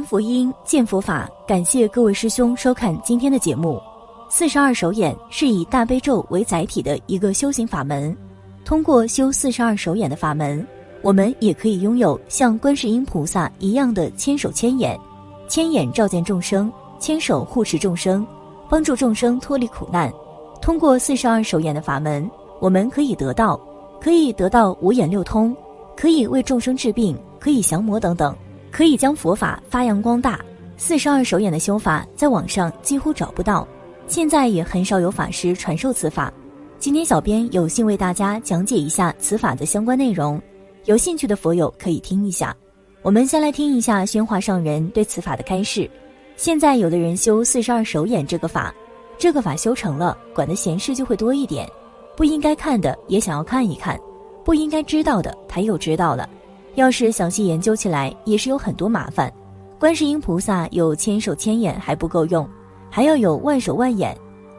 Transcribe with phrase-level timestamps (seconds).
[0.00, 1.28] 闻佛音，见佛法。
[1.46, 3.78] 感谢各位师兄收看今天的节目。
[4.30, 8.16] 四十二手眼是以大悲咒为载体的一个修行法门。
[8.64, 10.66] 通过修四十二手眼的法门，
[11.02, 14.98] 我们也可以拥有像观世音菩萨一样的千手千眼，
[15.48, 18.26] 千眼照见众生，千手护持众生，
[18.70, 20.10] 帮助众生脱离苦难。
[20.62, 22.28] 通过四十二手眼的法门，
[22.58, 23.60] 我们可以得到，
[24.00, 25.54] 可以得到五眼六通，
[25.94, 28.34] 可以为众生治病，可以降魔等等。
[28.70, 30.40] 可以将佛法发扬光大。
[30.76, 33.66] 四十二手眼的修法在网上几乎找不到，
[34.06, 36.32] 现在也很少有法师传授此法。
[36.78, 40.40] 今天小编有幸为大家讲解一下此法的相关内容，
[40.86, 42.56] 有兴趣的佛友可以听一下。
[43.02, 45.90] 我们先来听一下宣化上人对此法的开示。
[46.36, 48.74] 现在有的人修四十二手眼这个法，
[49.18, 51.68] 这个法修成了，管的闲事就会多一点，
[52.16, 54.00] 不应该看的也想要看一看，
[54.42, 56.26] 不应该知道的他又知道了。
[56.74, 59.32] 要是详细研究起来，也是有很多麻烦。
[59.78, 62.48] 观世音菩萨有千手千眼还不够用，
[62.90, 64.16] 还要有万手万眼。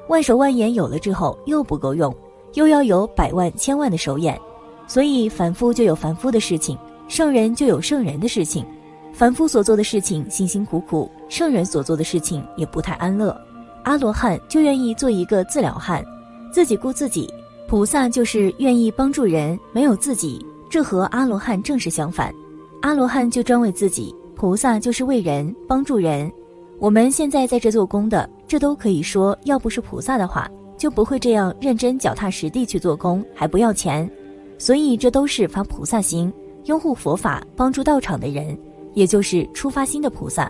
[0.08, 2.14] 万手万眼有了之后又不够用，
[2.56, 4.40] 又要有百万千万的手眼。
[4.88, 8.66] 所以凡夫就有凡夫的事情，圣人就有圣人的事情。
[9.14, 13.40] 凡夫所做的事情辛辛苦苦，圣人所做的事情也不太安乐。
[13.84, 16.03] 阿罗汉就愿意做一个自了汉，
[16.52, 17.28] 自己顾自己；
[17.68, 20.46] 菩萨就是愿意帮助人，没有自己。
[20.72, 22.33] 这和阿罗汉正是相反，
[22.81, 26.31] 阿罗汉就专为自己，菩萨就是为人帮助人。
[26.80, 34.09] 我们现在在这做工的，这都可以说，要不是菩萨的话，就不会这样认真脚踏实地去做工，还不要钱。
[34.58, 36.31] 所以这都是发菩萨心，
[36.67, 38.58] 拥护佛法、帮助道场的人，
[38.94, 40.50] 也就是出发心的菩萨。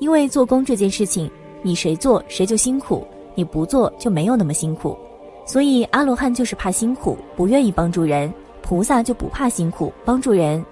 [0.00, 1.30] 因为做工这件事情，
[1.62, 4.94] 你谁做谁就辛苦，你不做就没有那么辛苦。
[5.46, 8.30] 所以阿罗汉就是怕辛苦，不愿意帮助人。
[8.62, 10.62] 菩萨就不怕辛苦，帮助人；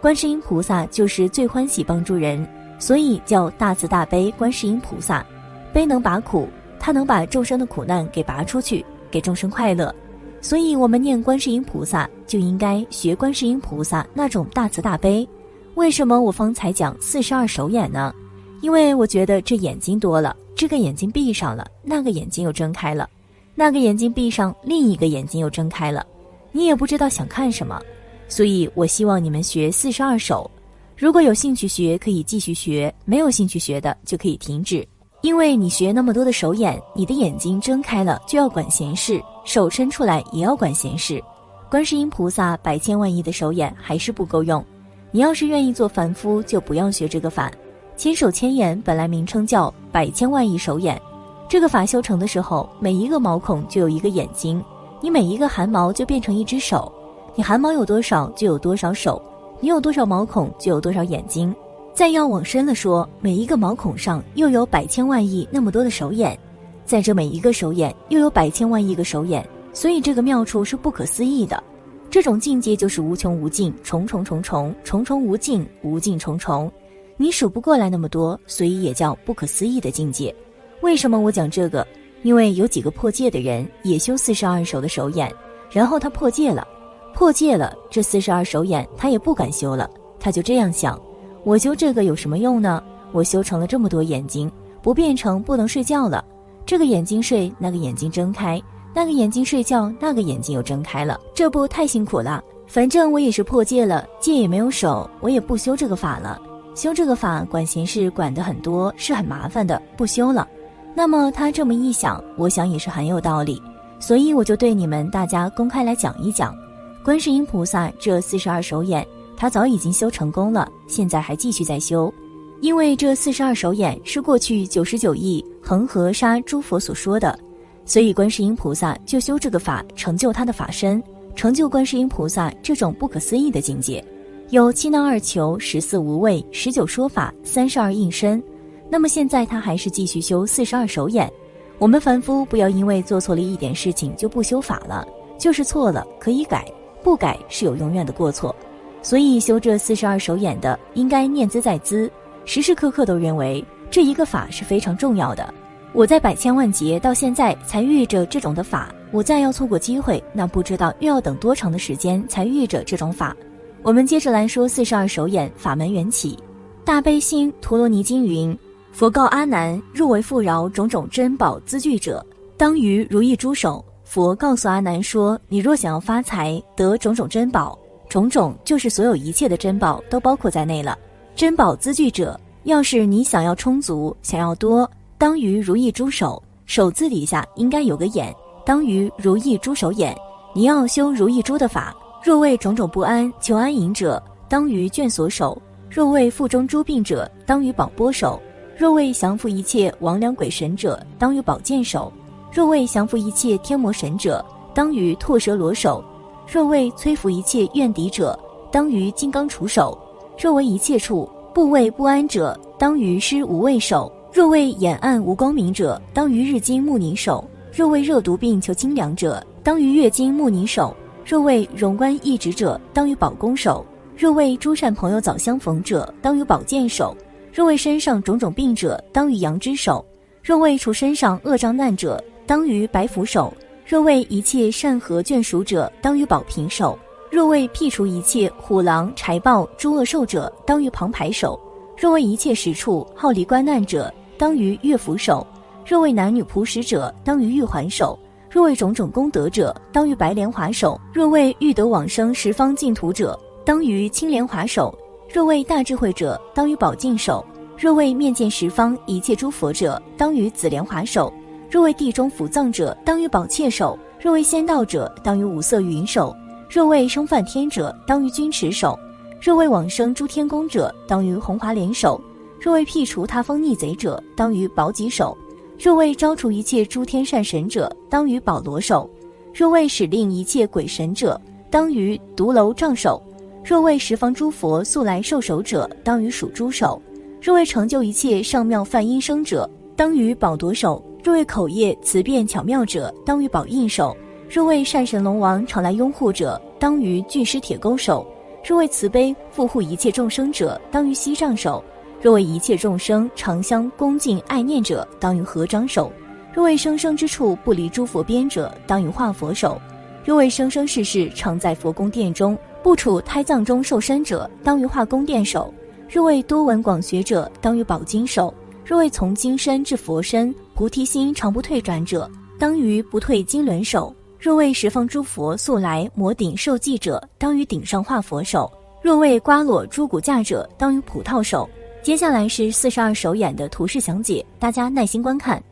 [0.00, 2.46] 观世音菩萨就是最欢喜帮助人，
[2.78, 5.24] 所以叫大慈大悲观世音菩萨。
[5.72, 6.48] 悲能拔苦，
[6.78, 9.94] 他能把众生的苦难给拔出去，给众生快乐。
[10.40, 15.28] 所以我们念观世音菩萨，就应该学观世音菩萨那种大慈大悲。
[15.74, 18.14] 为什么我方才讲四十二手眼呢？
[18.62, 23.08] 因为我觉得这眼睛多了，这个眼睛闭上了，那个眼睛又睁开了，
[23.54, 26.04] 那个眼睛闭上，另一个眼睛又睁开了。
[26.52, 27.80] 你也不知道想看什么，
[28.28, 30.50] 所以我希望你们学四十二手。
[30.96, 34.86] 如果有兴趣学，可以继续学；没有兴趣学的，就可以停止。
[35.22, 41.22] 因为你学那么多的手眼，你的眼睛睁开了就要管闲事，手伸出来也要管闲事。
[41.70, 44.64] 观世音菩萨百千万亿的手眼还是不够用。
[45.10, 47.50] 你要是愿意做凡夫，就不要学这个法。
[47.96, 51.00] 千手千眼本来名称叫百千万亿手眼，
[51.48, 54.62] 这个法修成的时候，每一个毛孔就有一个眼睛。
[55.00, 56.92] 你每一个汗毛就变成一只手，
[57.34, 59.20] 你汗毛有多少就有多少手，
[59.60, 61.54] 你有多少毛孔就有多少眼睛。
[61.94, 66.38] 再要往深了说，每一个毛孔上又有百千万亿那么多的手眼，
[66.84, 71.62] 在这每一个手眼又有百千万亿个手眼，所以这个妙处是不可思议的。
[72.10, 76.70] 这种境界就是无穷无尽，重重重重，重重无尽，无尽重重，
[77.16, 80.34] 你数不过来那么多，所以也叫不可思议的境界。
[80.80, 81.86] 为什么我讲这个？
[82.22, 85.32] 因为有几个破戒的人也修四十二手的手眼，
[85.70, 86.66] 然后他破戒了，
[87.14, 89.88] 破戒了，这四十二手眼他也不敢修了，
[90.18, 91.00] 他就这样想：
[91.44, 92.82] 我修这个有什么用呢？
[93.12, 94.50] 我修成了这么多眼睛，
[94.82, 96.24] 不变成不能睡觉了。
[96.64, 98.60] 这个眼睛睡，那个眼睛睁开；
[98.94, 101.18] 那个眼睛睡觉，那个眼睛又睁开了。
[101.34, 102.44] 这不太辛苦了？
[102.66, 106.40] 反正我也是破戒了，戒也没有守，我也不修这个法了。
[106.76, 110.46] 修这个法管闲事管得很多，是很麻烦的，不修了。
[110.94, 113.62] 那么他这么一想，我想也是很有道理，
[113.98, 116.54] 所以我就对你们大家公开来讲一讲，
[117.02, 119.06] 观世音菩萨这四十二手眼，
[119.36, 122.12] 他早已经修成功了，现在还继续在修，
[122.60, 127.38] 因为这四十二手眼是过去九十九亿恒河沙诸佛所说的，
[127.86, 131.02] 所以观世音菩萨就修这个法，成就他的法身，
[131.34, 134.04] 成就观世音菩萨这种不可思议的境界，
[134.50, 138.42] 有七难二求、十四无畏、十九说法、三十二应身。
[138.90, 141.32] 那么现在他还是继续修四十二手眼，
[141.78, 145.06] 我们凡夫不要因为做错了一点事情就不修法了，
[145.38, 146.66] 就是错了可以改，
[147.02, 148.54] 不改是有永远的过错。
[149.00, 152.10] 所以修这四十二手眼的应该念兹在兹，
[152.44, 155.54] 时时刻刻都认为这一个法是非常重要的。
[155.92, 163.36] 我在百千万劫到现在才遇着这种的法，我再要错过机会，那不知道又要等多长的时间才遇着这种法。
[163.82, 166.36] 我们接着来说四十二手眼法门缘起，
[166.84, 168.56] 大悲心陀罗尼经云。
[168.92, 172.24] 佛告阿难：若为富饶种种珍宝资具者，
[172.56, 173.82] 当于如意珠手。
[174.04, 177.78] 佛告诉阿难说：你若想要发财，得种种珍宝，
[178.08, 180.98] 种种就是所有一切的珍宝都包括在内了。
[181.36, 188.34] 珍宝资具者，要是你想要充足，想要多，当于如意珠手，手字底下应该有个眼，
[188.66, 190.14] 当于如意珠手眼。
[190.52, 195.56] 你要修如意珠的法，若为种种不安求安隐者，当于眷所手；
[195.88, 198.36] 若为腹中诸病者，当于宝钵手；
[198.80, 202.10] 若为降服一切魍魉鬼神者，当于宝剑手；
[202.50, 204.42] 若为降服一切天魔神者，
[204.72, 206.02] 当于拓蛇罗手；
[206.50, 208.40] 若为摧伏一切怨敌者，
[208.72, 209.94] 当于金刚杵手；
[210.42, 211.28] 若为一切处。
[211.52, 220.90] 部位不安者，当于施无畏手；若为眼暗无光明者，当于日金木凝手；若为热毒病求清凉者，当于月金木凝手；
[221.22, 223.84] 若为荣观易职者，当于宝弓手；
[224.16, 227.14] 若为诸善朋友早相逢者，当于宝剑手；
[227.52, 230.04] 若为身上种种病者，当于阳之手；
[230.42, 233.52] 若为除身上恶障难者，当于白符手；
[233.84, 236.98] 若为一切善和眷属者，当于宝瓶手。
[237.30, 241.58] 若为辟除一切虎狼豺豹诸恶兽者，当于旁排手；
[241.96, 245.46] 若为一切实处好离观难者，当于乐符手；
[245.86, 248.18] 若为男女仆使者，当于玉环手；
[248.50, 254.92] 若为种种功德者，当于白莲华手；若为欲得往生十方净土者，当于青莲华手；
[255.32, 257.40] 若为大智慧者，当于宝镜手；
[257.78, 261.32] 若为面见十方一切诸佛者，当于紫莲华手；
[261.70, 266.34] 若为地中辅藏者，当于宝切手；若为仙道者，当于五色云手。
[266.68, 268.98] 若为生梵天者，当于君持手；
[269.40, 272.20] 若为往生诸天宫者，当于红华莲手；
[272.60, 275.32] 若为辟除他方逆贼者，当于宝戟手；
[275.78, 279.08] 若为招除一切诸天善神者，当于宝罗手；
[279.54, 281.40] 若为使令一切鬼神者，
[281.70, 283.22] 当于独楼杖手；
[283.70, 287.00] 若为十方诸佛速来受手者，当于属猪手；
[287.40, 294.12] 若为成就一切上妙梵音声者，当于宝夺手；若为口业辞辩巧妙者，当于宝印手。
[294.50, 298.26] 若为善神龙王常来拥护者，当于巨狮铁钩手；
[298.66, 301.80] 若为慈悲护护一切众生者，当于锡杖手；
[302.20, 306.10] 若为一切众生常相恭敬爱念者，当于合掌手；
[306.52, 309.80] 若为生生之处不离诸佛边者，当于化佛手；
[310.24, 315.72] 若为生生世世常在佛宫殿中不处胎藏中受身者，当于化宫殿手；
[316.08, 318.52] 若为多闻广学者，当于宝经手；
[318.84, 322.28] 若为从金身至佛身菩提心常不退转者，
[322.58, 324.14] 当于不退金轮手。
[324.38, 328.66] 若为十方诸佛速来摩顶受记者，当于顶上画佛手；
[329.02, 331.68] 若为刮落诸骨架者，当于葡萄手。
[332.02, 335.62] 接下来是四十二手眼的图示详解，大家耐心观看。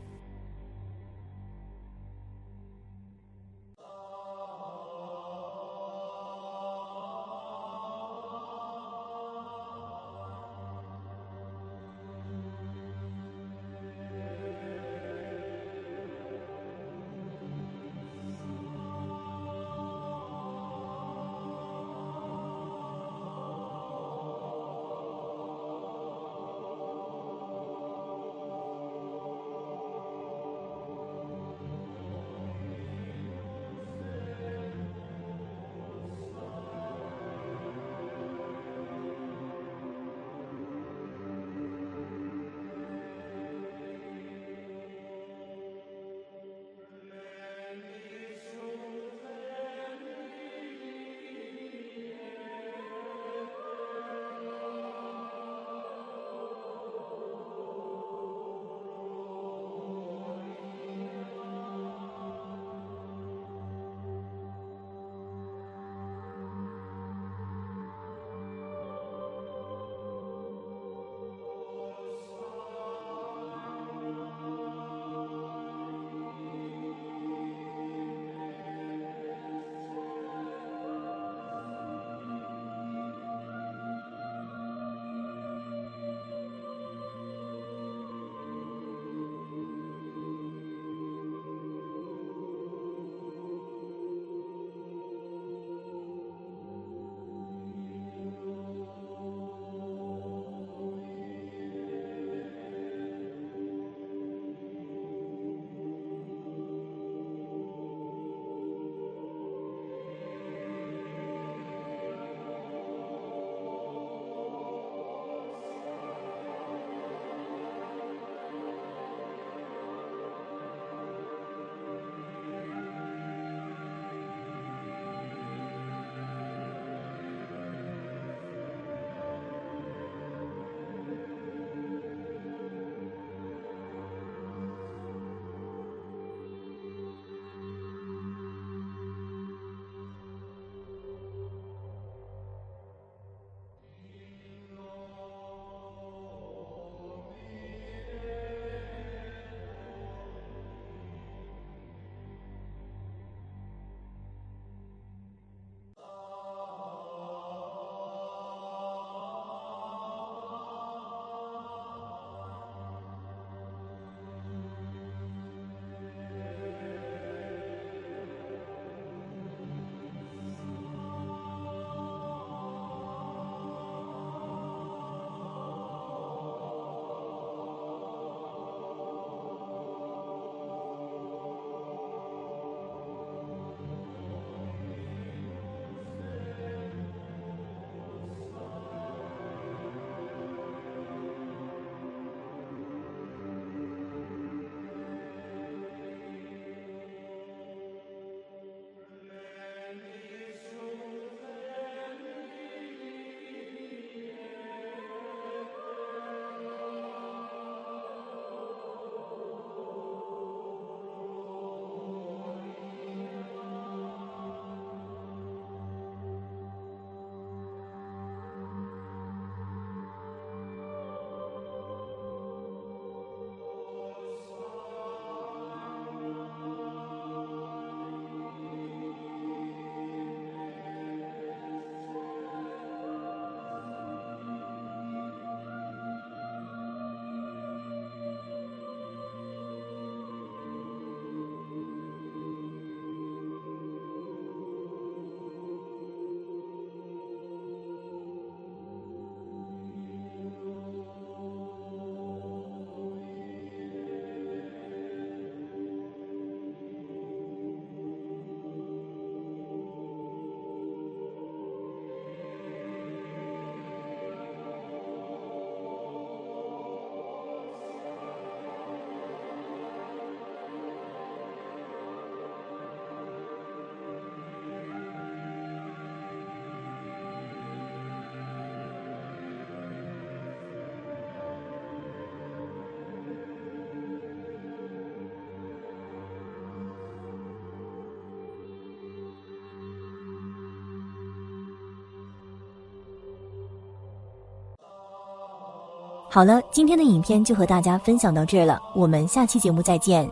[296.30, 300.30] 好了，今天的影片就和大家分享到这了，我们下期节目再见。